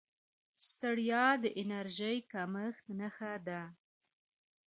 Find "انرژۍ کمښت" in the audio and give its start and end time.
1.61-2.85